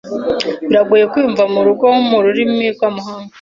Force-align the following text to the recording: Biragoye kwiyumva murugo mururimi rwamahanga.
Biragoye 0.67 1.03
kwiyumva 1.11 1.43
murugo 1.53 1.85
mururimi 2.09 2.65
rwamahanga. 2.75 3.29